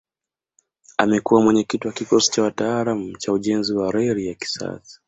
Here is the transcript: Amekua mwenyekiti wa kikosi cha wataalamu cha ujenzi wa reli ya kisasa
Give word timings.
Amekua 0.97 1.41
mwenyekiti 1.41 1.87
wa 1.87 1.93
kikosi 1.93 2.31
cha 2.31 2.43
wataalamu 2.43 3.17
cha 3.17 3.33
ujenzi 3.33 3.73
wa 3.73 3.91
reli 3.91 4.27
ya 4.27 4.33
kisasa 4.35 4.99